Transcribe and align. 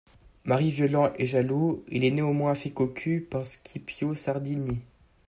Mari 0.45 0.71
violent 0.71 1.13
et 1.19 1.27
jaloux, 1.27 1.83
il 1.89 2.03
est 2.03 2.09
néanmoins 2.09 2.55
fait 2.55 2.71
cocu 2.71 3.21
par 3.21 3.45
Scipion 3.45 4.15
Sardini. 4.15 4.81